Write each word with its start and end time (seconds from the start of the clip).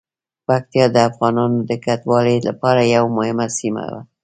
پکتیا 0.47 0.85
د 0.95 0.97
افغانانو 1.09 1.57
د 1.69 1.71
کډوالۍ 1.85 2.37
لپاره 2.47 2.81
یوه 2.95 3.09
مهمه 3.17 3.47
سیمه 3.57 3.83
ده. 3.91 3.99